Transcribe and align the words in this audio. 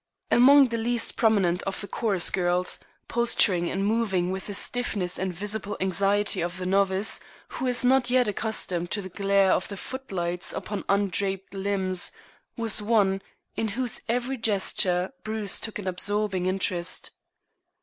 Among 0.31 0.69
the 0.69 0.79
least 0.79 1.15
prominent 1.15 1.61
of 1.61 1.79
the 1.79 1.87
chorus 1.87 2.31
girls, 2.31 2.79
posturing 3.07 3.69
and 3.69 3.85
moving 3.85 4.31
with 4.31 4.47
the 4.47 4.55
stiffness 4.55 5.19
and 5.19 5.31
visible 5.31 5.77
anxiety 5.79 6.41
of 6.41 6.57
the 6.57 6.65
novice, 6.65 7.19
who 7.49 7.67
is 7.67 7.85
not 7.85 8.09
yet 8.09 8.27
accustomed 8.27 8.89
to 8.89 9.03
the 9.03 9.09
glare 9.09 9.51
of 9.51 9.67
the 9.67 9.77
footlights 9.77 10.53
upon 10.53 10.85
undraped 10.89 11.53
limbs, 11.53 12.11
was 12.57 12.81
one 12.81 13.21
in 13.55 13.67
whose 13.67 14.01
every 14.09 14.37
gesture 14.37 15.11
Bruce 15.23 15.59
took 15.59 15.77
an 15.77 15.85
absorbing 15.85 16.47
interest. 16.47 17.11